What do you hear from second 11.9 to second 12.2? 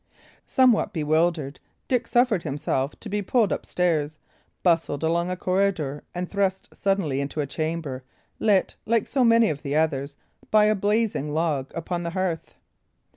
the